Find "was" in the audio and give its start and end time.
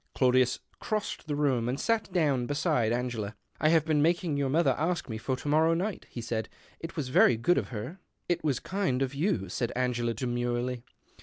6.95-7.09, 8.43-8.59